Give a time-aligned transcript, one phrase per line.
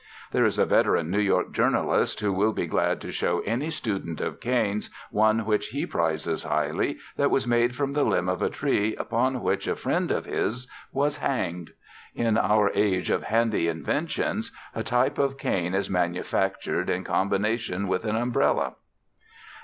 [0.31, 4.19] There is a veteran New York journalist who will be glad to show any student
[4.19, 8.49] of canes one which he prizes highly that was made from the limb of a
[8.49, 11.73] tree upon which a friend of his was hanged.
[12.15, 18.03] In our age of handy inventions a type of cane is manufactured in combination with
[18.03, 18.77] an umbrella.